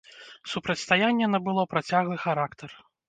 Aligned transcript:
Супрацьстаянне 0.53 1.27
набыло 1.33 1.67
працяглы 1.75 2.17
характар. 2.25 2.69